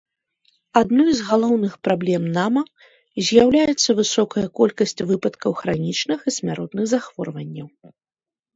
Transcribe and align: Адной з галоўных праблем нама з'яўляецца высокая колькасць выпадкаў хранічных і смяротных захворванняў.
Адной 0.79 1.09
з 1.17 1.21
галоўных 1.27 1.73
праблем 1.87 2.25
нама 2.37 2.63
з'яўляецца 3.29 3.89
высокая 4.01 4.47
колькасць 4.57 4.97
выпадкаў 5.13 5.51
хранічных 5.63 6.19
і 6.29 6.37
смяротных 6.41 6.85
захворванняў. 6.97 7.67